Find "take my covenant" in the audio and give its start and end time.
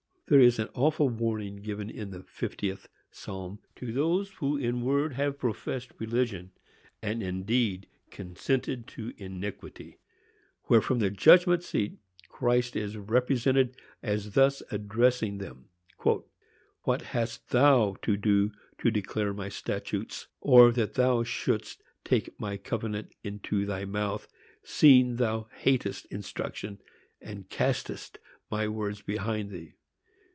22.05-23.11